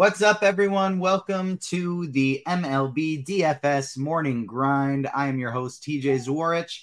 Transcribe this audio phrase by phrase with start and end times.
[0.00, 0.98] What's up, everyone?
[0.98, 5.06] Welcome to the MLB DFS Morning Grind.
[5.14, 6.74] I am your host, TJ Zwarych.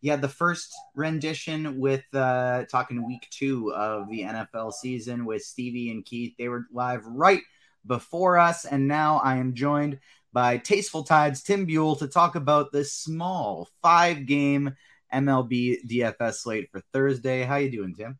[0.00, 5.90] Yeah, the first rendition with uh, talking week two of the NFL season with Stevie
[5.90, 6.32] and Keith.
[6.38, 7.42] They were live right
[7.86, 9.98] before us, and now I am joined
[10.32, 14.74] by Tasteful Tides Tim Buell to talk about this small five-game
[15.12, 17.42] MLB DFS slate for Thursday.
[17.42, 18.18] How you doing, Tim?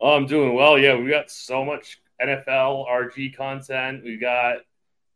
[0.00, 0.78] Oh, I'm doing well.
[0.78, 4.04] Yeah, we got so much NFL RG content.
[4.04, 4.58] We got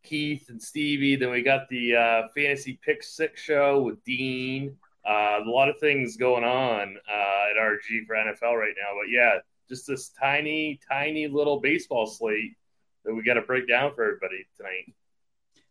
[0.03, 1.15] Keith and Stevie.
[1.15, 4.75] Then we got the uh, Fantasy Pick Six show with Dean.
[5.07, 8.97] Uh, a lot of things going on uh, at RG for NFL right now.
[8.99, 12.55] But yeah, just this tiny, tiny little baseball slate
[13.05, 14.93] that we got to break down for everybody tonight.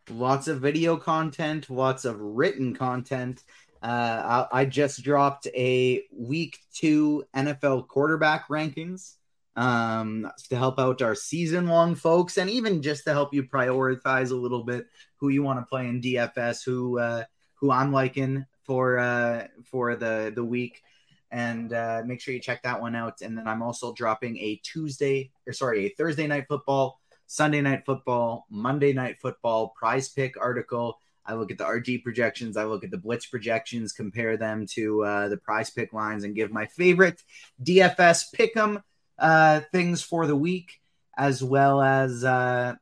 [0.09, 3.43] Lots of video content, lots of written content.
[3.83, 9.17] Uh, I, I just dropped a week two NFL quarterback rankings
[9.57, 14.31] um, to help out our season long folks, and even just to help you prioritize
[14.31, 14.87] a little bit
[15.17, 17.25] who you want to play in DFS, who uh,
[17.55, 20.83] who I'm liking for uh, for the the week,
[21.31, 23.23] and uh, make sure you check that one out.
[23.23, 27.85] And then I'm also dropping a Tuesday or sorry a Thursday night football, Sunday night
[27.87, 30.99] football, Monday night football prize pick article.
[31.29, 35.03] I look at the RG projections, I look at the blitz projections, compare them to
[35.03, 37.21] uh, the prize pick lines, and give my favorite
[37.61, 38.81] DFS pick 'em
[39.19, 40.81] uh, things for the week,
[41.17, 42.75] as well as uh,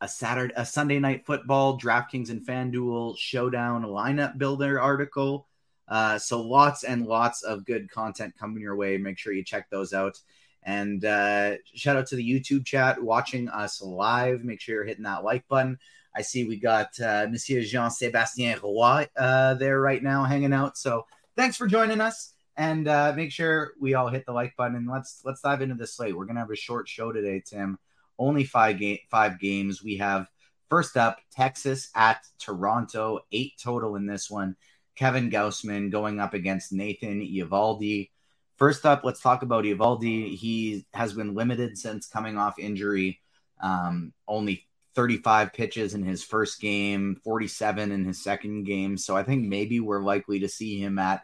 [0.00, 5.46] a Saturday, a Sunday night football, DraftKings and FanDuel showdown lineup builder article.
[5.88, 8.96] Uh, so lots and lots of good content coming your way.
[8.96, 10.18] Make sure you check those out.
[10.62, 14.44] And uh, shout out to the YouTube chat watching us live.
[14.44, 15.78] Make sure you're hitting that like button.
[16.14, 20.76] I see we got uh, Monsieur Jean Sebastien Roy uh, there right now hanging out.
[20.76, 24.76] So thanks for joining us and uh, make sure we all hit the like button
[24.76, 26.16] and let's let's dive into the slate.
[26.16, 27.78] We're gonna have a short show today, Tim.
[28.18, 29.82] Only five game five games.
[29.82, 30.28] We have
[30.68, 34.56] first up Texas at Toronto, eight total in this one.
[34.94, 38.10] Kevin Gausman going up against Nathan Eovaldi.
[38.56, 40.34] First up, let's talk about Eovaldi.
[40.36, 43.20] He has been limited since coming off injury.
[43.60, 48.96] Um, only 35 pitches in his first game, 47 in his second game.
[48.98, 51.22] So I think maybe we're likely to see him at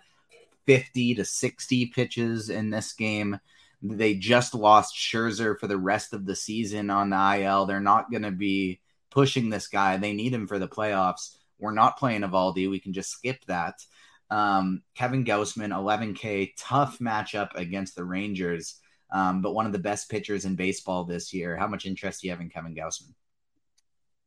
[0.69, 3.41] 50 to 60 pitches in this game.
[3.81, 7.65] They just lost Scherzer for the rest of the season on the IL.
[7.65, 9.97] They're not going to be pushing this guy.
[9.97, 11.35] They need him for the playoffs.
[11.59, 12.69] We're not playing Eovaldi.
[12.69, 13.83] We can just skip that.
[14.31, 18.75] Um, Kevin Gausman, 11K, tough matchup against the Rangers,
[19.11, 21.57] um, but one of the best pitchers in baseball this year.
[21.57, 23.15] How much interest do you have in Kevin Gausman?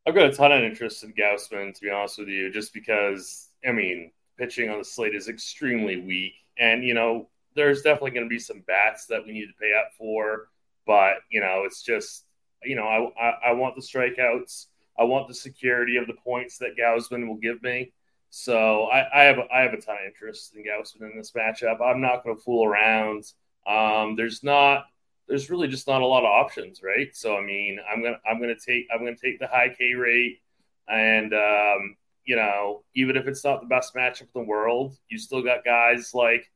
[0.08, 3.50] I've got a ton of interest in Gausman, to be honest with you, just because,
[3.64, 8.24] I mean, pitching on the slate is extremely weak, and you know there's definitely going
[8.24, 10.48] to be some bats that we need to pay up for,
[10.86, 12.24] but you know it's just
[12.64, 14.66] you know I, I, I want the strikeouts,
[14.98, 17.92] I want the security of the points that Gausman will give me.
[18.30, 21.80] So I, I have I have a ton of interest in Gausman in this matchup.
[21.82, 23.24] I'm not going to fool around.
[23.66, 24.86] Um, there's not
[25.28, 27.14] there's really just not a lot of options, right?
[27.14, 30.40] So I mean, I'm gonna I'm gonna take I'm gonna take the high K rate,
[30.88, 35.18] and um, you know, even if it's not the best matchup in the world, you
[35.18, 36.50] still got guys like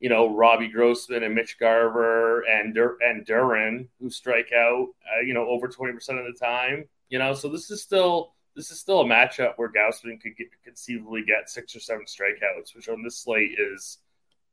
[0.00, 5.22] you know Robbie Grossman and Mitch Garver and Dur- and Duran who strike out, uh,
[5.22, 6.84] you know, over twenty percent of the time.
[7.08, 10.48] You know, so this is still this is still a matchup where Gausman could get,
[10.64, 13.98] conceivably get six or seven strikeouts, which on this slate is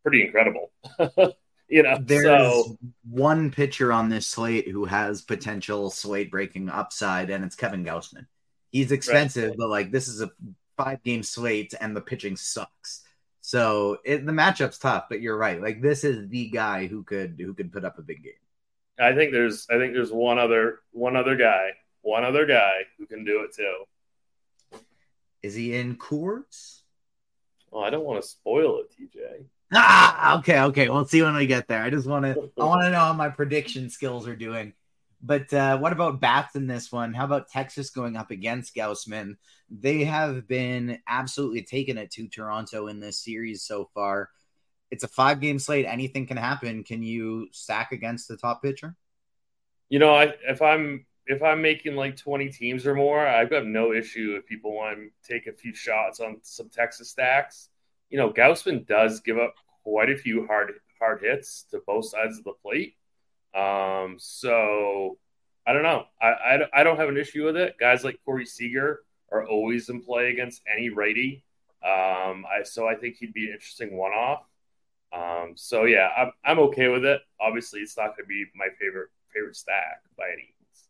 [0.04, 0.72] pretty incredible.
[1.70, 2.78] you know, there's so,
[3.10, 8.28] one pitcher on this slate who has potential slate breaking upside, and it's Kevin Gausman.
[8.74, 9.58] He's expensive, right.
[9.58, 10.32] but like this is a
[10.76, 13.06] five game slate, and the pitching sucks.
[13.40, 15.62] So it, the matchup's tough, but you're right.
[15.62, 18.34] Like this is the guy who could who could put up a big game.
[19.00, 21.72] I think there's I think there's one other one other guy
[22.04, 24.80] one other guy who can do it too.
[25.42, 26.82] Is he in Coors?
[27.72, 29.46] Well, I don't want to spoil it, TJ.
[29.74, 30.90] Ah, okay, okay.
[30.90, 31.82] We'll see when we get there.
[31.82, 34.74] I just want to, I want to know how my prediction skills are doing.
[35.26, 37.14] But uh, what about bats in this one?
[37.14, 39.38] How about Texas going up against Gausman?
[39.70, 44.30] They have been absolutely taking it to Toronto in this series so far.
[44.92, 45.86] It's a five game slate.
[45.88, 46.84] Anything can happen.
[46.84, 48.96] Can you stack against the top pitcher?
[49.88, 53.66] You know, I, if I'm if I'm making like 20 teams or more, I've got
[53.66, 57.70] no issue if people want to take a few shots on some Texas stacks.
[58.10, 62.38] You know, Gausman does give up quite a few hard hard hits to both sides
[62.38, 62.96] of the plate.
[63.56, 65.18] Um, so
[65.66, 66.06] I don't know.
[66.22, 67.76] I, I, I don't have an issue with it.
[67.80, 71.44] Guys like Corey Seager are always in play against any righty.
[71.84, 74.44] Um, I so I think he'd be an interesting one off.
[75.14, 77.22] Um, so yeah, I'm I'm okay with it.
[77.40, 80.88] Obviously, it's not going to be my favorite favorite stack by any means.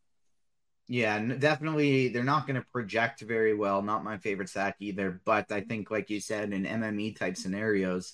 [0.87, 2.09] yeah, definitely.
[2.09, 3.81] They're not going to project very well.
[3.81, 5.21] Not my favorite stack either.
[5.25, 8.13] But I think, like you said, in MME type scenarios,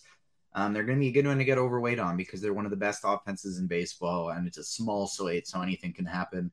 [0.54, 2.66] um, they're going to be a good one to get overweight on because they're one
[2.66, 6.51] of the best offenses in baseball, and it's a small slate, so anything can happen.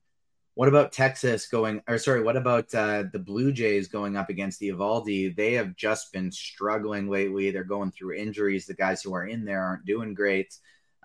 [0.54, 4.58] What about Texas going, or sorry, what about uh, the Blue Jays going up against
[4.58, 5.36] the Eovaldi?
[5.36, 7.50] They have just been struggling lately.
[7.50, 8.64] They're going through injuries.
[8.64, 10.56] The guys who are in there aren't doing great.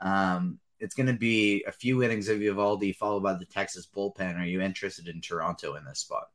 [0.01, 4.39] Um, it's going to be a few innings of Eovaldi followed by the Texas bullpen.
[4.39, 6.29] Are you interested in Toronto in this spot?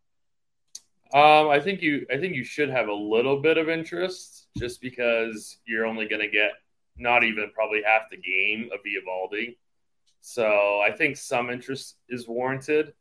[1.17, 2.05] Um, I think you.
[2.13, 6.21] I think you should have a little bit of interest, just because you're only going
[6.21, 6.51] to get
[6.99, 9.57] not even probably half the game of Eovaldi.
[10.21, 12.93] So I think some interest is warranted.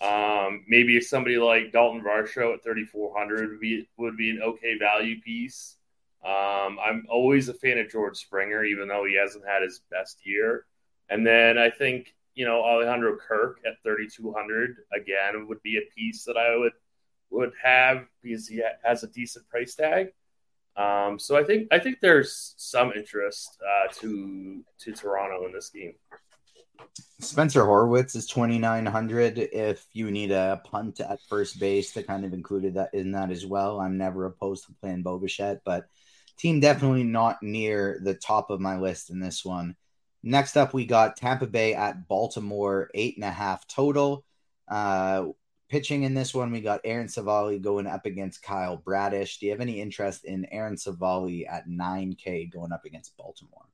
[0.00, 5.20] Um, maybe somebody like Dalton Varsho at 3,400 would be would be an okay value
[5.20, 5.76] piece.
[6.24, 10.20] Um, I'm always a fan of George Springer, even though he hasn't had his best
[10.24, 10.64] year.
[11.10, 16.24] And then I think, you know, Alejandro Kirk at 3,200 again would be a piece
[16.24, 16.72] that I would
[17.30, 20.08] would have because he has a decent price tag.
[20.76, 25.70] Um, so I think I think there's some interest uh, to to Toronto in this
[25.70, 25.94] game.
[27.20, 32.32] Spencer Horwitz is 2,900 if you need a punt at first base to kind of
[32.32, 33.80] included that in that as well.
[33.80, 35.88] I'm never opposed to playing Bo Bichette, but
[36.36, 39.74] team definitely not near the top of my list in this one.
[40.22, 44.24] Next up, we got Tampa Bay at Baltimore, eight and a half total.
[44.68, 45.26] Uh,
[45.68, 49.38] pitching in this one, we got Aaron Civale going up against Kyle Bradish.
[49.38, 53.66] Do you have any interest in Aaron Civale at 9K going up against Baltimore?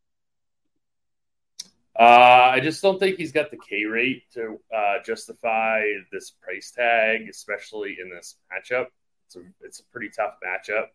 [1.96, 6.72] Uh, I just don't think he's got the K rate to uh, justify this price
[6.72, 8.86] tag, especially in this matchup.
[9.26, 10.86] It's a, it's a pretty tough matchup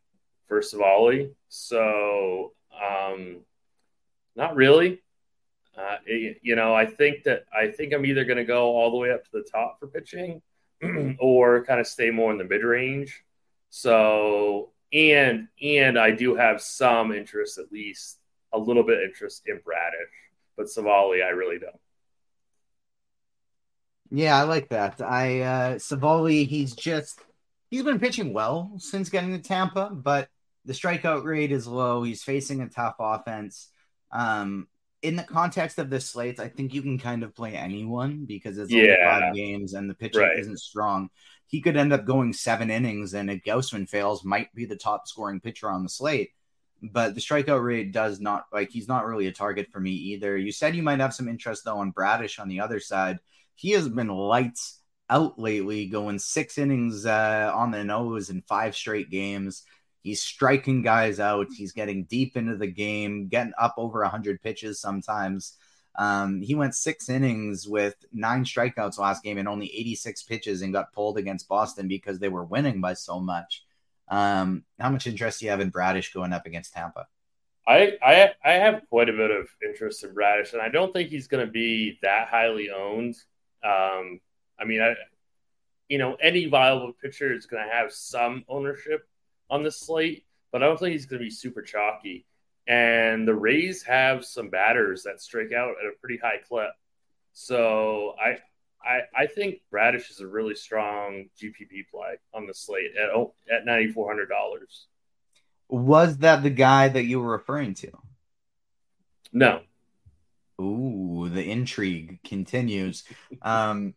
[0.47, 1.31] for Civale.
[1.47, 3.37] So, um,
[4.35, 5.01] not really.
[5.77, 8.97] Uh, you know, I think that I think I'm either going to go all the
[8.97, 10.41] way up to the top for pitching,
[11.19, 13.23] or kind of stay more in the mid range.
[13.69, 18.19] So, and and I do have some interest, at least
[18.53, 20.09] a little bit interest in Bradish,
[20.57, 21.79] but Civale I really don't.
[24.11, 25.01] Yeah, I like that.
[25.01, 27.21] I uh Civale, he's just
[27.69, 30.29] he's been pitching well since getting to Tampa, but
[30.65, 32.03] the strikeout rate is low.
[32.03, 33.69] He's facing a tough offense.
[34.11, 34.67] Um,
[35.01, 38.57] in the context of the slates, I think you can kind of play anyone because
[38.57, 38.81] it's yeah.
[38.81, 40.39] only five games and the pitching right.
[40.39, 41.09] isn't strong.
[41.47, 45.07] He could end up going seven innings, and if Gausman fails, might be the top
[45.07, 46.31] scoring pitcher on the slate.
[46.81, 50.37] But the strikeout rate does not like he's not really a target for me either.
[50.37, 53.19] You said you might have some interest though on Bradish on the other side.
[53.55, 54.79] He has been lights
[55.09, 59.63] out lately, going six innings uh, on the nose in five straight games.
[60.01, 61.47] He's striking guys out.
[61.55, 65.57] He's getting deep into the game, getting up over 100 pitches sometimes.
[65.97, 70.71] Um, he went six innings with nine strikeouts last game and only 86 pitches and
[70.71, 73.65] got pulled against Boston because they were winning by so much.
[74.07, 77.07] Um, how much interest do you have in Bradish going up against Tampa?
[77.67, 81.09] I, I I have quite a bit of interest in Bradish, and I don't think
[81.09, 83.15] he's going to be that highly owned.
[83.63, 84.21] Um,
[84.59, 84.95] I mean, I,
[85.87, 89.07] you know, any viable pitcher is going to have some ownership
[89.49, 92.25] on the slate, but I don't think he's going to be super chalky.
[92.67, 96.71] And the Rays have some batters that strike out at a pretty high clip.
[97.33, 98.37] So I
[98.83, 103.33] I, I think Bradish is a really strong GPP play on the slate at oh,
[103.51, 104.87] at ninety four hundred dollars.
[105.67, 107.91] Was that the guy that you were referring to?
[109.31, 109.61] No.
[110.59, 113.03] Ooh, the intrigue continues.
[113.41, 113.93] Um,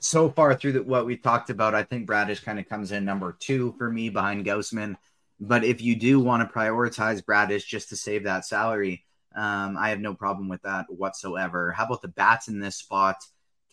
[0.00, 3.04] so far through the, what we talked about, I think Bradish kind of comes in
[3.04, 4.96] number two for me behind Gausman.
[5.40, 9.90] But if you do want to prioritize Bradish just to save that salary, um, I
[9.90, 11.72] have no problem with that whatsoever.
[11.72, 13.16] How about the bats in this spot?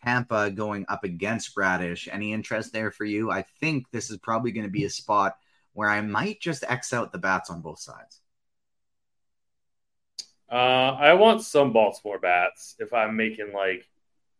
[0.03, 2.09] Tampa going up against Bradish.
[2.11, 3.31] Any interest there for you?
[3.31, 5.37] I think this is probably going to be a spot
[5.71, 8.19] where I might just X out the bats on both sides.
[10.51, 12.75] Uh, I want some Baltimore bats.
[12.79, 13.87] If I'm making like,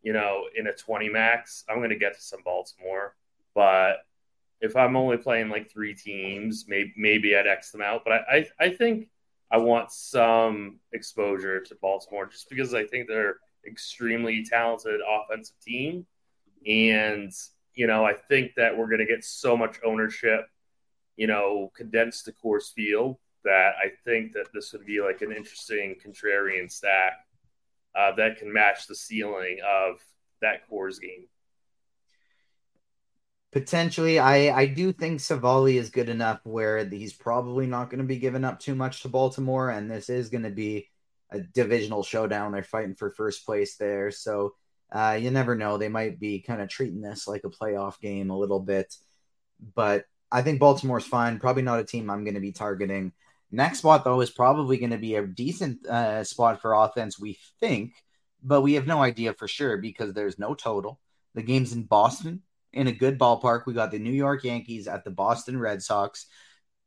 [0.04, 3.16] you know, in a 20 max, I'm going to get to some Baltimore.
[3.54, 4.04] But
[4.60, 8.02] if I'm only playing like three teams, maybe maybe I'd X them out.
[8.04, 9.08] But I, I, I think
[9.50, 16.06] I want some exposure to Baltimore just because I think they're extremely talented offensive team.
[16.66, 17.32] And,
[17.74, 20.48] you know, I think that we're going to get so much ownership,
[21.16, 25.32] you know, condensed to Coors Field that I think that this would be like an
[25.32, 27.24] interesting contrarian stack
[27.96, 29.96] uh, that can match the ceiling of
[30.40, 31.26] that Coors game.
[33.52, 38.04] Potentially, I I do think Civale is good enough where he's probably not going to
[38.04, 40.88] be giving up too much to Baltimore, and this is going to be
[41.30, 42.50] a divisional showdown.
[42.50, 44.54] They're fighting for first place there, so
[44.90, 45.78] uh, you never know.
[45.78, 48.92] They might be kind of treating this like a playoff game a little bit,
[49.74, 51.38] but I think Baltimore's fine.
[51.38, 53.12] Probably not a team I'm going to be targeting.
[53.50, 57.38] Next spot though is probably going to be a decent uh, spot for offense, we
[57.60, 57.92] think,
[58.42, 61.00] but we have no idea for sure because there's no total.
[61.34, 63.66] The game's in Boston in a good ballpark.
[63.66, 66.26] We got the New York Yankees at the Boston Red Sox,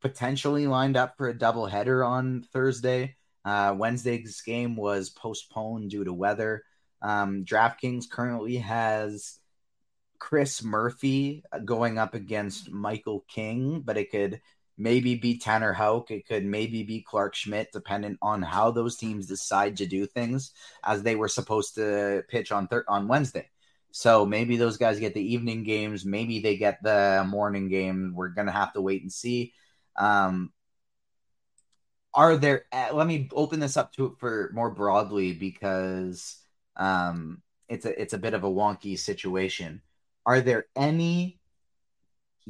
[0.00, 3.16] potentially lined up for a doubleheader on Thursday.
[3.44, 6.64] Uh, Wednesday's game was postponed due to weather.
[7.00, 9.38] Um, DraftKings currently has
[10.18, 14.40] Chris Murphy going up against Michael King, but it could
[14.78, 16.10] maybe be Tanner Houck.
[16.10, 20.52] It could maybe be Clarke Schmidt, dependent on how those teams decide to do things
[20.84, 23.48] as they were supposed to pitch on thir- on Wednesday.
[23.90, 26.04] So maybe those guys get the evening games.
[26.04, 28.12] Maybe they get the morning game.
[28.14, 29.52] We're gonna have to wait and see.
[29.96, 30.52] Um,
[32.14, 32.64] are there?
[32.72, 36.38] Uh, let me open this up to it for more broadly because
[36.76, 39.82] um, it's a it's a bit of a wonky situation.
[40.26, 41.37] Are there any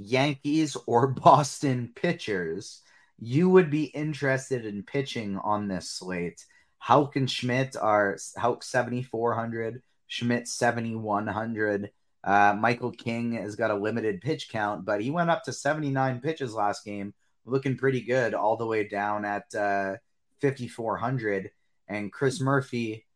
[0.01, 2.83] Yankees or Boston pitchers
[3.21, 6.45] you would be interested in pitching on this slate?
[6.79, 9.83] Houck and Schmidt are Houck seventy four hundred.
[10.09, 11.91] Schmidt 7,100.
[12.25, 16.21] Uh, Michael King has got a limited pitch count, but he went up to 79
[16.21, 17.15] pitches last game,
[17.45, 19.97] looking pretty good, all the way down at uh,
[20.41, 21.51] 5,400.
[21.87, 23.07] And Chris Murphy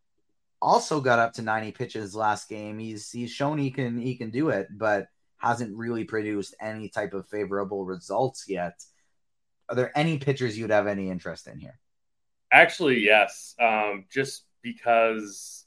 [0.61, 2.79] also got up to 90 pitches last game.
[2.79, 5.09] He's he's shown he can he can do it, but
[5.43, 8.81] hasn't really produced any type of favorable results yet.
[9.69, 11.79] Are there any pitchers you'd have any interest in here?
[12.53, 13.55] Actually, yes.
[13.61, 15.67] Um, just because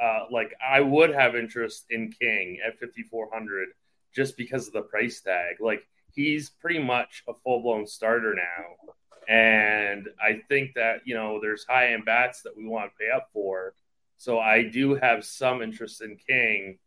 [0.00, 3.68] uh, like I would have interest in King at 5400
[4.14, 5.56] just because of the price tag.
[5.60, 8.92] Like he's pretty much a full blown starter now.
[9.28, 13.10] And I think that, you know, there's high end bats that we want to pay
[13.10, 13.74] up for.
[14.18, 16.78] So I do have some interest in King.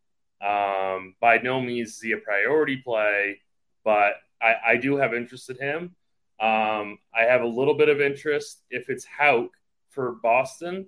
[0.42, 3.39] Um, by no means is he a priority play,
[3.84, 5.96] but I, I do have interest in him.
[6.39, 9.51] Um, I have a little bit of interest if it's Houck
[9.89, 10.88] for Boston.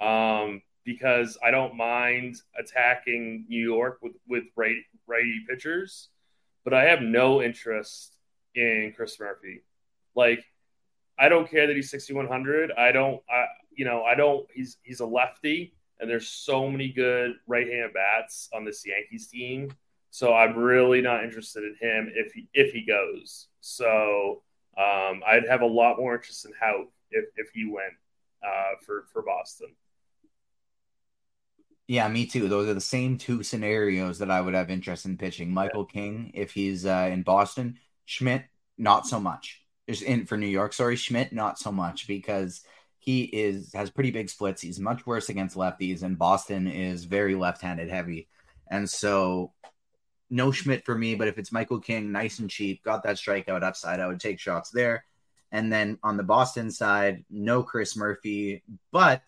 [0.00, 6.08] Um, because I don't mind attacking New York with with righty, righty pitchers,
[6.64, 8.16] but I have no interest
[8.54, 9.62] in Chris Murphy.
[10.14, 10.44] Like,
[11.18, 12.72] I don't care that he's 6100.
[12.72, 14.46] I don't, I you know, I don't.
[14.52, 19.70] He's he's a lefty, and there's so many good right-handed bats on this Yankees team.
[20.10, 23.46] So I'm really not interested in him if he if he goes.
[23.60, 24.42] So
[24.76, 27.94] um, I'd have a lot more interest in Houck if if he went
[28.44, 29.68] uh, for for Boston.
[31.86, 32.48] Yeah, me too.
[32.48, 35.52] Those are the same two scenarios that I would have interest in pitching.
[35.52, 38.44] Michael King, if he's uh, in Boston, Schmidt,
[38.76, 39.62] not so much.
[39.88, 40.72] Just in for New York.
[40.72, 42.62] Sorry, Schmidt, not so much because
[43.02, 44.62] he is has pretty big splits.
[44.62, 48.28] He's much worse against lefties, and Boston is very left-handed heavy.
[48.70, 49.52] And so
[50.30, 53.64] no Schmidt for me, but if it's Michael King, nice and cheap, got that strikeout
[53.64, 55.04] upside, I would take shots there.
[55.50, 59.22] And then on the Boston side, no Chris Murphy, but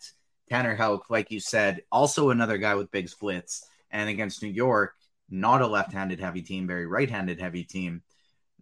[0.48, 3.66] Tanner Houck, like you said, also another guy with big splits.
[3.90, 4.94] And against New York,
[5.28, 8.02] not a left-handed heavy team, very right-handed heavy team.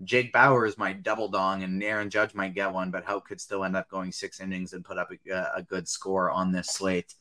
[0.05, 3.65] Jake Bauers might double dong and Aaron Judge might get one, but Houck could still
[3.65, 7.15] end up going six innings and put up a, a good score on this slate.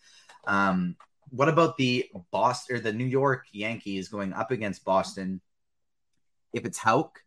[0.45, 0.95] Um,
[1.29, 5.41] what about the Boston or the New York Yankees going up against Boston?
[6.53, 7.19] If it's Houck,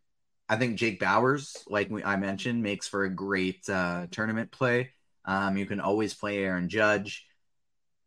[0.47, 4.91] I think Jake Bauers, like we, I mentioned, makes for a great uh, tournament play.
[5.25, 7.25] Um, you can always play Aaron Judge.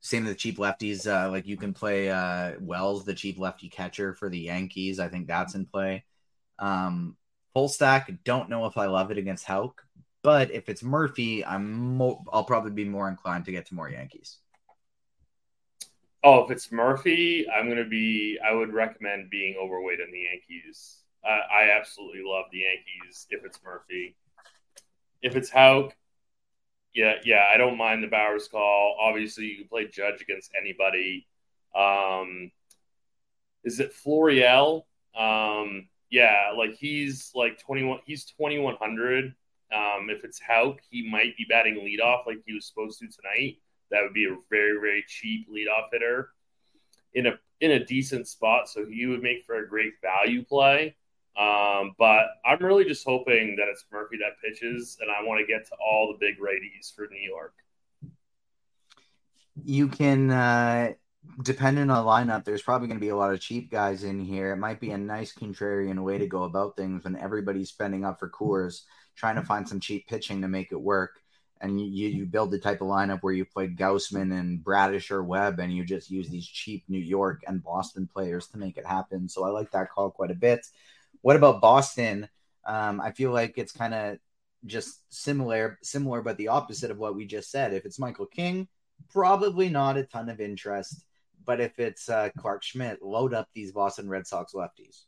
[0.01, 1.07] Same with the cheap lefties.
[1.07, 5.01] Uh, like you can play uh, Wells, the cheap lefty catcher for the Yankees.
[5.01, 6.05] I think that's in play.
[6.61, 7.17] Um,
[7.59, 8.09] full stack.
[8.23, 9.85] Don't know if I love it against Houck,
[10.23, 14.39] but if it's Murphy, I'm I'll probably be more inclined to get to more Yankees.
[16.23, 18.39] Oh, if it's Murphy, I'm to be.
[18.45, 20.99] I would recommend being overweight in the Yankees.
[21.27, 24.15] Uh, I absolutely love the Yankees if it's Murphy.
[25.21, 25.97] If it's Houck,
[26.95, 28.97] yeah, yeah, I don't mind the Bauers call.
[29.01, 31.27] Obviously, you can play Judge against anybody.
[31.75, 32.53] Um,
[33.65, 34.85] is it Florial?
[35.17, 39.35] Um, yeah, like he's like 21, he's 2100.
[39.71, 43.59] Um, if it's Houck, he might be batting leadoff like he was supposed to tonight.
[43.91, 46.31] That would be a very, very cheap leadoff hitter
[47.15, 48.69] in a in a decent spot.
[48.69, 50.97] So he would make for a great value play.
[51.37, 55.47] Um, but I'm really just hoping that it's Murphy that pitches, and I want to
[55.47, 57.55] get to all the big righties for New York.
[59.65, 60.95] You can uh,
[61.43, 64.53] depending on lineup, there's probably going to be a lot of cheap guys in here.
[64.53, 68.19] It might be a nice contrarian way to go about things when everybody's spending up
[68.19, 68.83] for Coors,
[69.17, 71.21] trying to find some cheap pitching to make it work.
[71.61, 75.25] And you, you build the type of lineup where you play Gausman and Bradish or
[75.25, 78.87] Webb, and you just use these cheap New York and Boston players to make it
[78.87, 79.29] happen.
[79.29, 80.67] So I like that call quite a bit.
[81.23, 82.29] What about Boston?
[82.65, 84.19] Um, I feel like it's kind of
[84.67, 87.73] just similar, similar, but the opposite of what we just said.
[87.73, 88.69] If it's Michael King,
[89.11, 91.05] probably not a ton of interest.
[91.49, 95.05] But if it's uh, Clarke Schmidt, load up these Boston Red Sox lefties.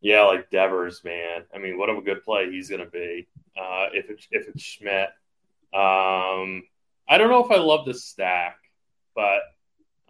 [0.00, 1.42] Yeah, like Devers, man.
[1.54, 3.28] I mean, what a good play he's going to be.
[3.54, 5.10] Uh, if it's if it's Schmidt,
[5.74, 6.62] um,
[7.06, 8.56] I don't know if I love the stack,
[9.14, 9.42] but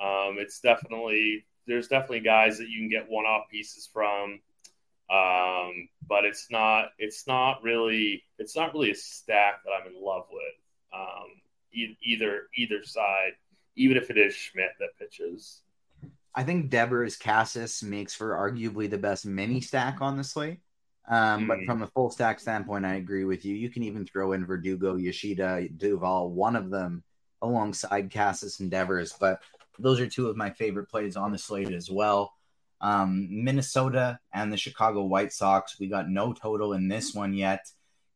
[0.01, 4.39] um, it's definitely there's definitely guys that you can get one off pieces from.
[5.11, 10.01] Um, but it's not it's not really it's not really a stack that I'm in
[10.01, 10.95] love with.
[10.95, 11.31] Um,
[11.73, 13.33] e- either either side
[13.77, 15.63] even if it is Schmidt that pitches.
[16.35, 20.61] I think Devers Casas makes for arguably the best mini stack on the slate.
[21.09, 21.49] Um, mm.
[21.49, 21.67] But hmm.
[21.67, 23.55] from a full stack standpoint, I agree with you.
[23.55, 27.05] You can even throw in Verdugo, Yoshida, Duvall, one of them
[27.43, 29.15] alongside Casas and Devers.
[29.19, 29.41] But
[29.79, 32.35] those are two of my favorite plays on the slate as well.
[32.81, 35.79] Um, Minnesota and the Chicago White Sox.
[35.79, 37.67] We got no total in this one yet.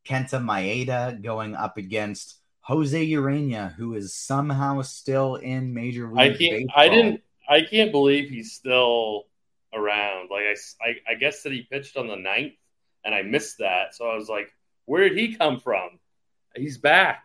[0.07, 6.29] Kenta Maeda going up against Jose Urena, who is somehow still in Major League I
[6.29, 6.75] can't, Baseball.
[6.77, 7.23] I didn't.
[7.49, 9.25] I can't believe he's still
[9.75, 10.29] around.
[10.31, 12.57] Like I, I, I guess that he pitched on the 9th,
[13.05, 13.95] and I missed that.
[13.95, 15.99] So I was like, where did he come from?
[16.55, 17.25] He's back.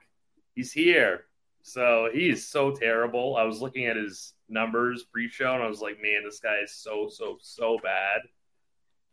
[0.55, 1.25] He's here.
[1.63, 3.35] So he's so terrible.
[3.35, 6.73] I was looking at his numbers pre-show, and I was like, man, this guy is
[6.73, 8.21] so so so bad.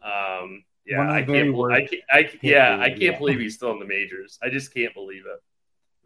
[0.02, 3.18] Um, yeah, I can't, I can't, I, yeah, I can't yeah.
[3.18, 4.38] believe he's still in the majors.
[4.42, 5.40] I just can't believe it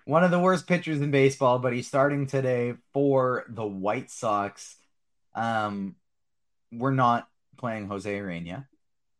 [0.06, 4.76] one of the worst pitchers in baseball, but he's starting today for the White Sox.
[5.34, 5.96] Um,
[6.72, 8.66] we're not playing Jose Urena.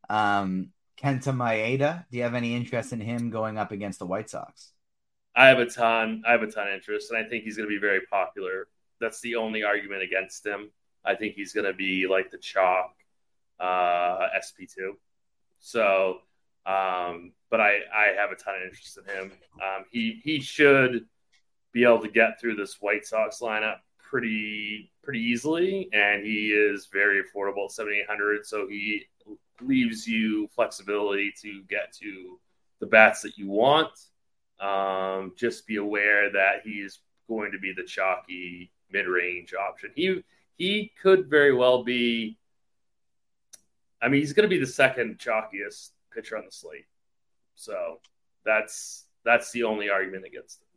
[0.09, 4.29] Um, Kenta Maeda, do you have any interest in him going up against the White
[4.29, 4.71] Sox?
[5.35, 6.23] I have a ton.
[6.25, 8.67] I have a ton of interest, and I think he's going to be very popular.
[9.01, 10.71] That's the only argument against him.
[11.03, 12.95] I think he's going to be like the chalk
[13.59, 14.93] uh, SP2.
[15.59, 16.19] So
[16.65, 19.31] um, but I, I have a ton of interest in him.
[19.61, 21.05] Um, he he should
[21.71, 26.87] be able to get through this White Sox lineup pretty pretty easily, and he is
[26.91, 28.45] very affordable seventy eight hundred.
[28.45, 29.05] So he
[29.61, 32.39] leaves you flexibility to get to
[32.79, 33.91] the bats that you want.
[34.59, 39.91] Um, just be aware that he's going to be the chalky mid range option.
[39.95, 40.23] He
[40.57, 42.37] he could very well be.
[44.01, 46.85] I mean, he's going to be the second chalkiest pitcher on the slate.
[47.57, 47.99] So
[48.45, 50.67] that's that's the only argument against it.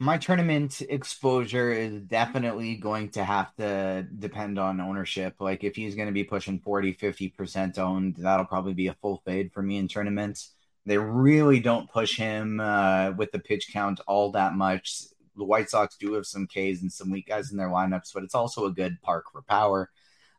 [0.00, 5.36] My tournament exposure is definitely going to have to depend on ownership.
[5.38, 9.22] Like if he's going to be pushing 40, 50% owned, that'll probably be a full
[9.24, 10.52] fade for me in tournaments.
[10.86, 15.02] They really don't push him uh, with the pitch count all that much.
[15.36, 18.22] The White Sox do have some Ks and some weak guys in their lineups, but
[18.22, 19.90] it's also a good park for power.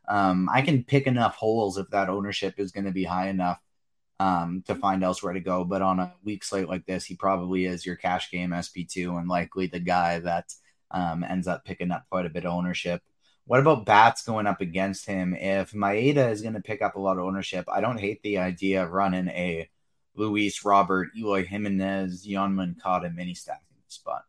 [0.08, 3.60] Um, I can pick enough holes if that ownership is going to be high enough
[4.20, 5.64] um, to find elsewhere to go.
[5.64, 9.28] But on a weak slate like this, he probably is your cash game SP2 and
[9.28, 10.52] likely the guy that
[10.90, 13.02] um, ends up picking up quite a bit of ownership.
[13.46, 15.34] What about bats going up against him?
[15.34, 18.38] If Maeda is going to pick up a lot of ownership, I don't hate the
[18.38, 19.68] idea of running a
[20.14, 24.22] Luis Robert, Eloy Jimenez, Yoan Moncada mini stacking spot.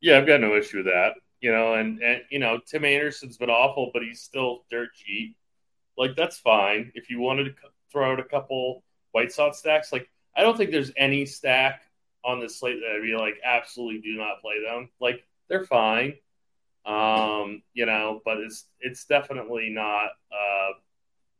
[0.00, 1.14] Yeah, I've got no issue with that.
[1.40, 5.36] You know, and and you know, Tim Anderson's been awful, but he's still dirt cheap.
[5.96, 6.92] Like that's fine.
[6.94, 7.54] If you wanted to
[7.90, 8.82] throw out a couple
[9.16, 11.80] White Sox stacks, like I don't think there's any stack
[12.22, 14.90] on this slate that I'd be like absolutely do not play them.
[15.00, 16.16] Like they're fine.
[16.84, 20.72] Um, you know, but it's it's definitely not uh,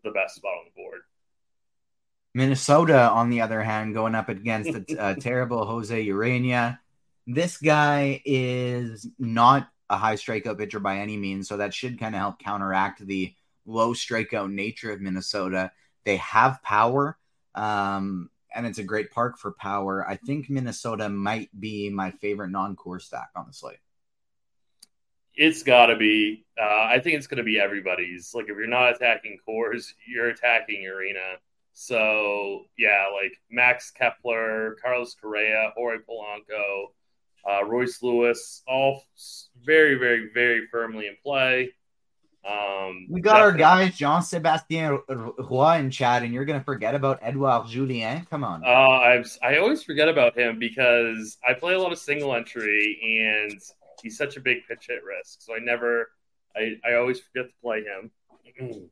[0.05, 1.01] the best spot on the board.
[2.35, 6.79] Minnesota, on the other hand, going up against the uh, terrible Jose Urena.
[7.27, 12.15] This guy is not a high strikeout pitcher by any means, so that should kind
[12.15, 13.35] of help counteract the
[13.67, 15.73] low strikeout nature of Minnesota.
[16.07, 17.19] They have power,
[17.57, 20.07] um, and it's a great park for power.
[20.09, 23.79] I think Minnesota might be my favorite non-Coors stack on the slate
[25.37, 26.45] it's got to be.
[26.61, 28.33] Uh, I think it's going to be everybody's.
[28.35, 31.37] Like if you're not attacking Coors, you're attacking Urena.
[31.75, 36.87] So yeah, like Max Kepler, Carlos Correa, Jorge Polanco,
[37.49, 39.03] uh, Royce Lewis, all
[39.63, 41.71] very, very, very firmly in play.
[42.47, 46.95] Um, we got our guys, Jean Sebastien Roy in chat, and you're going to forget
[46.95, 48.25] about Edouard Julien.
[48.31, 48.63] Come on.
[48.65, 52.99] Uh, I I always forget about him because I play a lot of single entry,
[53.03, 53.61] and
[54.01, 55.43] he's such a big pitch hit risk.
[55.43, 56.11] So I never,
[56.55, 58.11] I, I always forget to play him.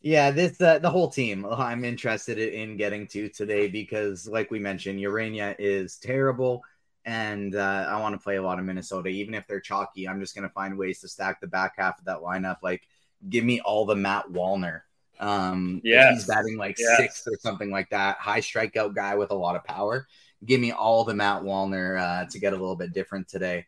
[0.00, 4.58] yeah, this uh, the whole team I'm interested in getting to today because, like we
[4.58, 6.62] mentioned, Urena is terrible,
[7.08, 9.08] and uh, I want to play a lot of Minnesota.
[9.08, 11.98] Even if they're chalky, I'm just going to find ways to stack the back half
[11.98, 12.58] of that lineup.
[12.62, 12.82] Like,
[13.28, 14.82] give me all the Matt Wallner.
[15.20, 16.96] Um, yeah, he's batting like yes.
[16.98, 18.18] sixth or something like that.
[18.18, 20.06] High strikeout guy with a lot of power
[20.44, 23.66] give me all the Matt Wallner uh, to get a little bit different today.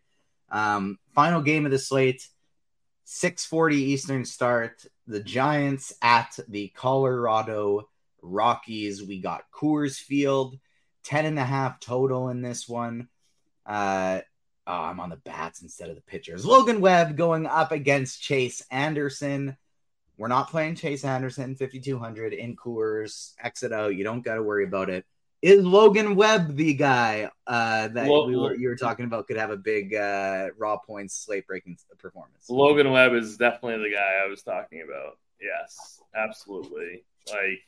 [0.50, 2.26] Um, final game of the slate,
[3.06, 4.84] 6:40 Eastern start.
[5.06, 7.88] The Giants at the Colorado
[8.22, 9.02] Rockies.
[9.02, 10.58] We got Coors Field,
[11.04, 13.08] 10 and a half total in this one.
[13.70, 14.20] Uh,
[14.66, 16.44] oh, I'm on the bats instead of the pitchers.
[16.44, 19.56] Logan Webb going up against Chase Anderson.
[20.18, 23.32] We're not playing Chase Anderson 5200 in Coors.
[23.42, 23.94] Exit out.
[23.94, 25.06] You don't got to worry about it
[25.42, 29.36] is Logan Webb the guy uh, that Lo- we were, you were talking about could
[29.36, 32.48] have a big uh, raw points slate breaking performance?
[32.48, 35.18] Logan Webb is definitely the guy I was talking about.
[35.40, 37.04] Yes, absolutely.
[37.30, 37.60] Like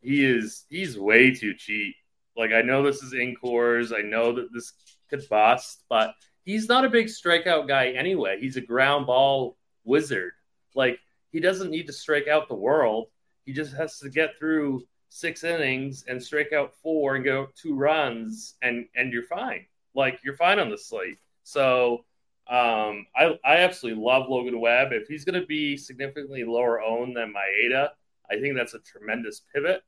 [0.00, 1.94] he is, he's way too cheap.
[2.36, 3.96] Like I know this is in Coors.
[3.96, 4.72] I know that this
[5.10, 8.38] could bust, but he's not a big strikeout guy anyway.
[8.40, 10.32] He's a ground ball wizard.
[10.74, 10.98] Like
[11.32, 13.08] he doesn't need to strike out the world.
[13.44, 17.74] He just has to get through six innings and strike out four and go two
[17.74, 19.66] runs and and you're fine.
[19.94, 21.18] Like you're fine on the slate.
[21.42, 22.04] So
[22.48, 24.92] um, I I absolutely love Logan Webb.
[24.92, 27.90] If he's going to be significantly lower owned than Maeda,
[28.30, 29.82] I think that's a tremendous pivot.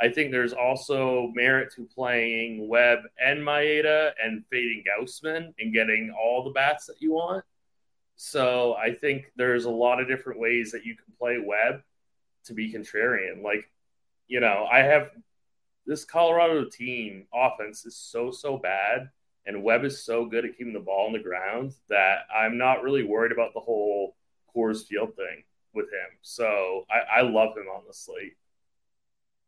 [0.00, 6.14] I think there's also merit to playing Webb and Maeda and fading Gausman and getting
[6.18, 7.44] all the bats that you want.
[8.16, 11.82] So I think there's a lot of different ways that you can play Webb
[12.44, 13.42] to be contrarian.
[13.42, 13.70] Like
[14.26, 15.10] you know, I have
[15.86, 19.10] this Colorado team offense is so so bad,
[19.44, 22.82] and Webb is so good at keeping the ball on the ground that I'm not
[22.82, 24.16] really worried about the whole
[24.54, 25.42] Coors Field thing
[25.74, 26.18] with him.
[26.22, 28.36] So I, I love him on the slate.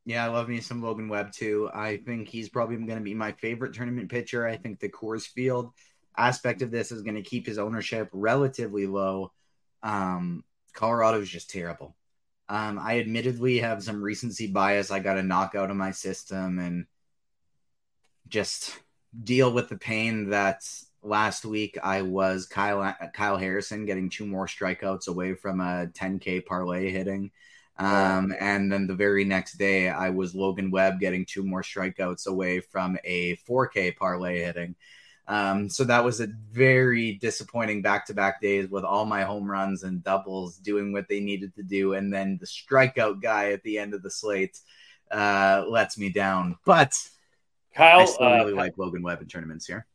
[0.04, 1.70] Yeah, I love me some Logan Webb too.
[1.72, 4.46] I think he's probably going to be my favorite tournament pitcher.
[4.46, 5.72] I think the Coors Field
[6.16, 9.32] aspect of this is going to keep his ownership relatively low.
[9.82, 11.94] Um, Colorado is just terrible.
[12.48, 14.90] Um, I admittedly have some recency bias.
[14.90, 16.86] I got a knockout of my system and
[18.28, 18.78] just
[19.22, 20.62] deal with the pain that
[21.02, 26.44] last week I was Kyle Kyle Harrison getting two more strikeouts away from a 10k
[26.44, 27.30] parlay hitting.
[27.82, 32.28] Um, and then the very next day I was Logan Webb getting two more strikeouts
[32.28, 34.76] away from a 4k parlay hitting.
[35.26, 39.50] Um, so that was a very disappointing back to back days with all my home
[39.50, 41.94] runs and doubles doing what they needed to do.
[41.94, 44.60] And then the strikeout guy at the end of the slate
[45.10, 46.58] uh, lets me down.
[46.64, 46.92] But
[47.74, 49.86] Kyle, I still really uh, like Logan Webb in tournaments here.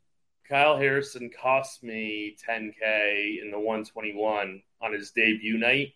[0.50, 5.93] Kyle Harrison cost me 10K in the 121 on his debut night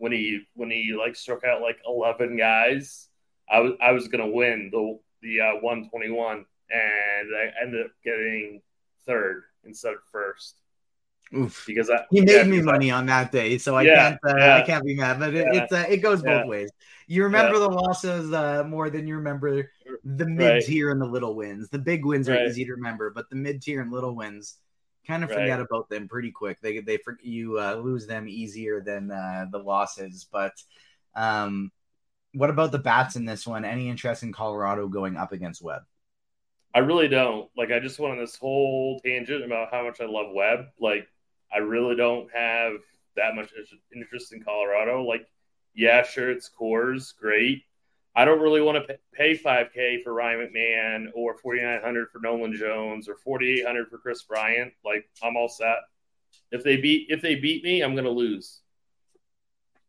[0.00, 3.08] when he when he like struck out like 11 guys.
[3.48, 7.92] I was I was going to win the the uh, 121, and I ended up
[8.02, 8.62] getting
[9.06, 10.56] third instead of first.
[11.36, 11.64] Oof.
[11.66, 13.94] Because I, he made yeah, me because I- money on that day, so I Yeah,
[14.10, 14.56] can't uh, yeah.
[14.56, 15.18] I can't be mad.
[15.18, 16.70] But it, it's uh, it goes both ways.
[17.06, 19.70] You remember the losses uh, more than you remember
[20.04, 20.64] the mid Right.
[20.64, 21.68] tier and the little wins.
[21.68, 22.46] The big wins are Right.
[22.48, 24.56] easy to remember, but the mid tier and little wins
[25.06, 25.32] kind of Right.
[25.32, 26.60] forget about them pretty quick.
[26.60, 30.26] They they you uh, lose them easier than uh, the losses.
[30.30, 30.52] But
[31.14, 31.72] um,
[32.34, 33.64] what about the bats in this one?
[33.64, 35.82] Any interest in Colorado going up against Webb?
[36.74, 37.50] I really don't.
[37.56, 40.66] Like, I just went on this whole tangent about how much I love Webb.
[40.78, 41.08] Like,
[41.52, 42.74] I really don't have
[43.16, 43.52] that much
[43.94, 45.02] interest in Colorado.
[45.02, 45.26] Like,
[45.74, 47.64] yeah, sure, it's Coors, great.
[48.20, 53.08] I don't really want to pay 5K for Ryan McMahon or 4,900 for Nolan Jones
[53.08, 54.74] or 4,800 for Chris Bryant.
[54.84, 55.78] Like, I'm all set.
[56.52, 58.60] If they beat if they beat me, I'm gonna lose.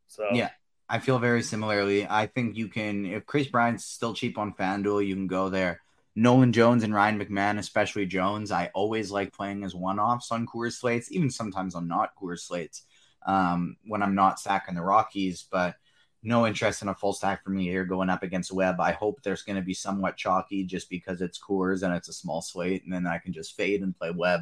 [0.07, 0.51] So Yeah.
[0.87, 2.07] I feel very similarly.
[2.09, 5.81] I think you can, if Chris Bryant's still cheap on FanDuel, you can go there.
[6.15, 10.45] Nolan Jones and Ryan McMahon, especially Jones, I always like playing as one offs on
[10.45, 12.83] Coors slates, even sometimes on not Coors slates
[13.25, 15.45] um, when I'm not stacking the Rockies.
[15.49, 15.75] But
[16.23, 18.79] no interest in a full stack for me here going up against Webb.
[18.79, 22.13] I hope there's going to be somewhat chalky just because it's Coors and it's a
[22.13, 24.41] small slate, and then I can just fade and play Webb.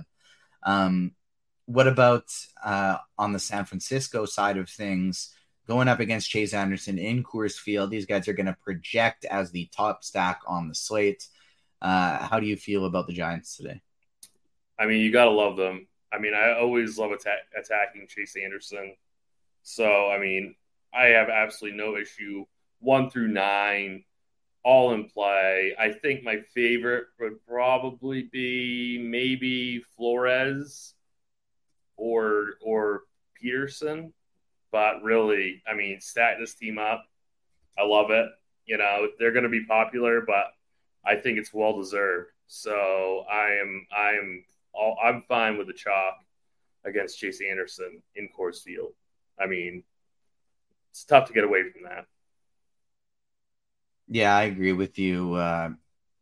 [0.63, 1.13] Um,
[1.65, 2.25] what about
[2.63, 5.33] uh, on the San Francisco side of things?
[5.67, 9.51] Going up against Chase Anderson in Coors Field, these guys are going to project as
[9.51, 11.27] the top stack on the slate.
[11.81, 13.81] Uh, how do you feel about the Giants today?
[14.79, 15.87] I mean, you gotta love them.
[16.11, 18.95] I mean, I always love attack, attacking Chase Anderson.
[19.61, 20.55] So, I mean,
[20.93, 22.45] I have absolutely no issue.
[22.79, 24.03] One through nine,
[24.63, 25.75] all in play.
[25.79, 30.93] I think my favorite would probably be maybe Flores
[31.97, 33.03] or or
[33.35, 34.13] Peterson.
[34.71, 37.05] But really, I mean, stack this team up.
[37.77, 38.29] I love it.
[38.65, 40.45] You know, they're going to be popular, but
[41.03, 42.29] I think it's well deserved.
[42.47, 46.15] So I am I am all, I'm fine with the chalk
[46.85, 48.93] against Chase Anderson in Coors Field.
[49.39, 49.83] I mean,
[50.99, 52.05] it's tough to get away from that.
[54.09, 55.33] Yeah, I agree with you.
[55.35, 55.69] Uh,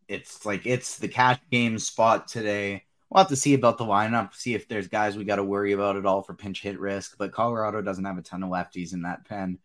[0.07, 2.83] it's like it's the cash game spot today.
[3.09, 5.71] We'll have to see about the lineup, see if there's guys we got to worry
[5.71, 7.15] about at all for pinch hit risk.
[7.17, 9.57] But Colorado doesn't have a ton of lefties in that pen.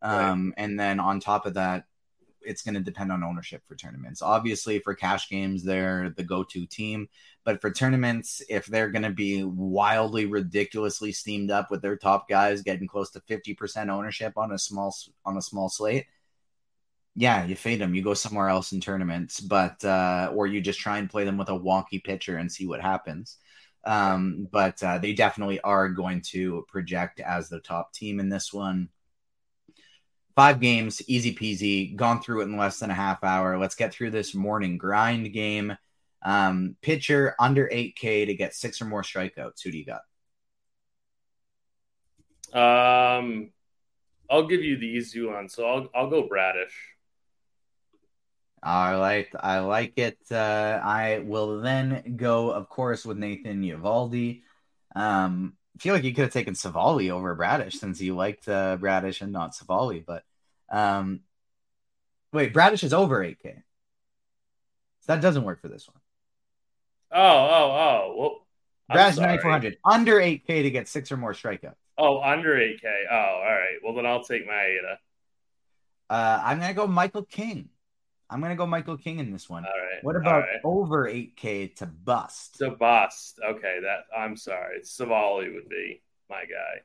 [0.00, 1.84] Um, And then on top of that,
[2.46, 4.22] it's going to depend on ownership for tournaments.
[4.22, 7.08] Obviously, for cash games, they're the go to team.
[7.44, 12.28] But for tournaments, if they're going to be wildly, ridiculously steamed up with their top
[12.28, 16.06] guys getting close to 50% ownership on a small on a small slate,
[17.14, 17.94] yeah, you fade them.
[17.94, 21.38] You go somewhere else in tournaments, but uh, or you just try and play them
[21.38, 23.38] with a wonky pitcher and see what happens.
[23.84, 28.52] Um, but uh, they definitely are going to project as the top team in this
[28.52, 28.90] one.
[30.36, 31.96] Five games, easy peasy.
[31.96, 33.58] Gone through it in less than a half hour.
[33.58, 35.76] Let's get through this morning grind game.
[36.22, 39.62] Um, pitcher under 8K to get six or more strikeouts.
[39.64, 40.02] Who do you got?
[42.52, 43.50] Um,
[44.30, 45.48] I'll give you the easy one.
[45.48, 46.74] So I'll I'll go Bradish.
[48.62, 50.18] All right, I like it.
[50.30, 54.42] Uh, I will then go, of course, with Nathan Eovaldi.
[54.94, 59.20] Um, feel like you could have taken Civale over Bradish since you liked uh, Bradish
[59.20, 60.04] and not Civale.
[60.04, 60.24] But
[60.70, 61.20] um,
[62.32, 63.62] wait, Bradish is over 8K.
[65.00, 66.00] So that doesn't work for this one.
[67.12, 68.14] Oh oh oh.
[68.16, 68.46] Well,
[68.90, 71.74] Bradish 9400 under 8K to get six or more strikeouts.
[71.98, 72.84] Oh, under 8K.
[73.10, 73.76] Oh, all right.
[73.82, 74.96] Well, then I'll take my Maeda.
[76.08, 77.70] Uh, I'm gonna go Michael King.
[78.28, 79.64] I'm gonna go Michael King in this one.
[79.64, 80.02] All right.
[80.02, 80.60] What about right.
[80.64, 82.58] over 8K to bust?
[82.58, 83.38] to bust?
[83.44, 84.80] Okay, that I'm sorry.
[84.80, 86.82] Civale would be my guy.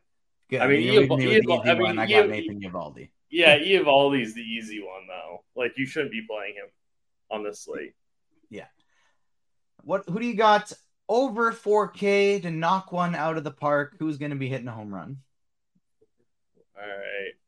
[0.50, 0.62] Good.
[0.62, 2.00] I mean, you Eovaldi- me the easy I mean, one.
[2.00, 3.10] I got Nathan Eovaldi.
[3.30, 5.44] Yeah, Eovaldi's the easy one though.
[5.56, 6.68] Like you shouldn't be playing him
[7.32, 7.94] on this slate.
[8.50, 8.68] Yeah.
[9.84, 10.08] What?
[10.08, 10.72] Who do you got
[11.10, 13.96] over 4K to knock one out of the park?
[14.00, 15.18] Who's going to be hitting a home run?
[16.78, 16.88] All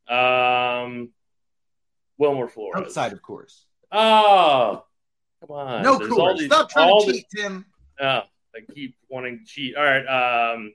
[0.09, 0.83] right.
[0.83, 1.09] Um,
[2.17, 2.75] Wilmer Flores.
[2.77, 3.65] Outside, of course.
[3.93, 4.83] Oh,
[5.39, 5.83] come on.
[5.83, 6.37] no There's Coors.
[6.39, 7.65] these- Stop trying to the- cheat, Tim.
[8.01, 8.21] Oh,
[8.55, 9.75] I keep wanting to cheat.
[9.75, 10.05] All right.
[10.53, 10.73] Um,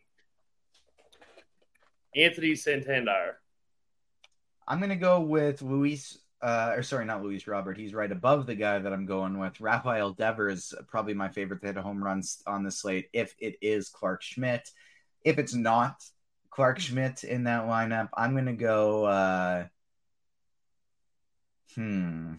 [2.14, 3.38] Anthony Santander.
[4.66, 6.18] I'm going to go with Luis.
[6.40, 7.76] Uh, or sorry, not Luis Robert.
[7.76, 9.60] He's right above the guy that I'm going with.
[9.60, 13.08] Rafael Devers, is probably my favorite to hit a home run on the slate.
[13.12, 14.70] If it is Clarke Schmidt,
[15.24, 15.96] if it's not
[16.50, 19.04] Clarke Schmidt in that lineup, I'm going to go.
[19.04, 19.66] Uh,
[21.74, 22.34] hmm.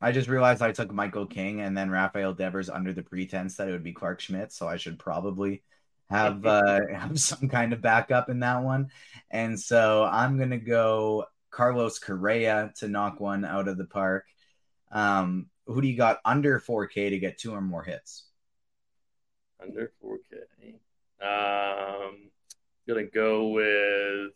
[0.00, 3.68] I just realized I took Michael King and then Rafael Devers under the pretense that
[3.68, 5.62] it would be Clarke Schmidt, so I should probably
[6.10, 8.90] have uh, have some kind of backup in that one.
[9.30, 14.26] And so I'm gonna go Carlos Correa to knock one out of the park.
[14.92, 18.26] Um, who do you got under 4K to get two or more hits?
[19.60, 20.74] Under 4K.
[21.22, 22.30] Um,
[22.86, 24.32] gonna go with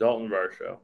[0.00, 0.78] Dalton Varsho.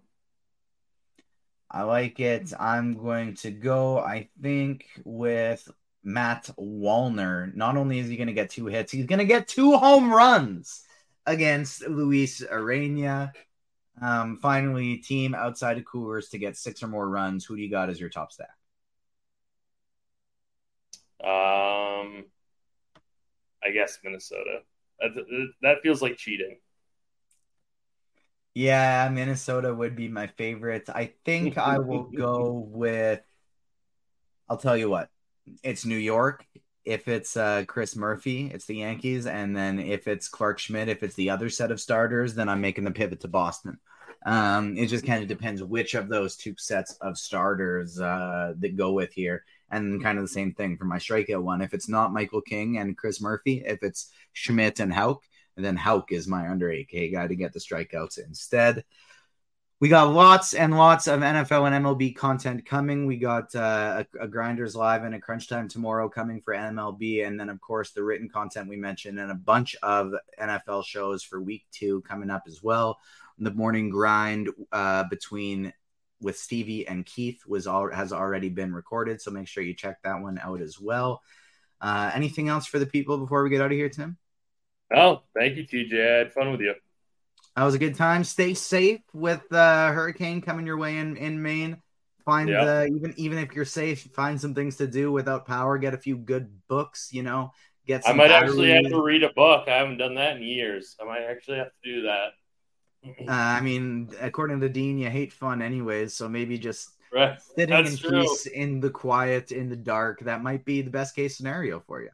[1.70, 2.52] I like it.
[2.59, 5.68] I'm going to go, I think, with
[6.05, 7.55] Matt Wallner.
[7.55, 10.12] Not only is he going to get two hits, he's going to get two home
[10.12, 10.85] runs
[11.26, 13.33] against Luis Urena.
[14.00, 17.44] Um, finally, team outside of Coors to get six or more runs.
[17.44, 18.50] Who do you got as your top stack?
[21.24, 22.26] Um,
[23.64, 24.61] I guess Minnesota.
[25.00, 25.12] That,
[25.62, 26.59] that feels like cheating.
[28.57, 30.88] Yeah, Minnesota would be my favorite.
[30.88, 33.21] I think I will go with.
[34.49, 35.11] I'll tell you what.
[35.62, 36.47] It's New York.
[36.83, 41.03] If it's uh, Chris Murphy, it's the Yankees, and then if it's Clarke Schmidt, if
[41.03, 43.79] it's the other set of starters, then I'm making the pivot to Boston.
[44.25, 48.75] Um, it just kind of depends which of those two sets of starters uh, that
[48.75, 51.61] go with here, and kind of the same thing for my strikeout one.
[51.61, 55.25] If it's not Michael King and Chris Murphy, if it's Schmidt and Houck,
[55.57, 58.85] and then Houck is my under 8K guy to get the strikeouts instead.
[59.79, 63.05] We got lots and lots of NFL and MLB content coming.
[63.05, 67.27] We got uh, a, a, Grinders Live and a Crunch Time tomorrow coming for MLB.
[67.27, 71.23] And then, of course, the written content we mentioned and a bunch of NFL shows
[71.23, 72.99] for week two coming up as well.
[73.38, 75.75] The morning grind uh, between
[76.23, 79.21] with Stevie and Keith was all has already been recorded.
[79.21, 81.21] So make sure you check that one out as well.
[81.83, 84.16] Uh, anything else for the people before we get out of here, Tim?
[84.94, 86.14] Oh, thank you, TJ.
[86.14, 86.75] I had fun with you.
[87.57, 88.22] That was a good time.
[88.22, 91.79] Stay safe with the uh, hurricane coming your way in in Maine.
[92.25, 92.62] Find yep.
[92.62, 95.79] uh, even even if you're safe, find some things to do without power.
[95.79, 97.11] Get a few good books.
[97.12, 97.53] You know,
[97.87, 98.07] get.
[98.07, 99.68] I might actually have to read a book.
[99.68, 100.96] I haven't done that in years.
[101.01, 102.33] I might actually have to do that.
[103.27, 106.14] Uh, I mean, according to Dean, you hate fun anyways.
[106.14, 107.40] So maybe just right.
[107.40, 108.22] sitting That's in true.
[108.22, 110.20] peace, in the quiet, in the dark.
[110.20, 112.11] That might be the best case scenario for you.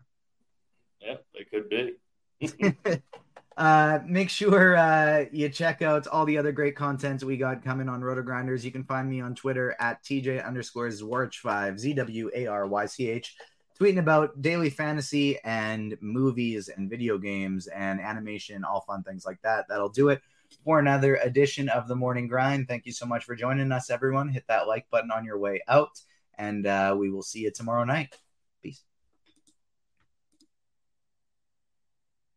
[1.00, 1.94] Yeah, it could be.
[3.57, 7.88] uh, make sure uh, you check out all the other great content we got coming
[7.88, 8.64] on RotoGrinders.
[8.64, 12.87] You can find me on Twitter at TJ underscore Zwarych5, Z W A R Y
[12.87, 13.37] C H,
[13.78, 19.40] tweeting about daily fantasy and movies and video games and animation, all fun things like
[19.42, 19.66] that.
[19.68, 20.20] That'll do it
[20.64, 22.68] for another edition of the Morning Grind.
[22.68, 24.28] Thank you so much for joining us, everyone.
[24.28, 26.00] Hit that like button on your way out,
[26.38, 28.16] and uh, we will see you tomorrow night.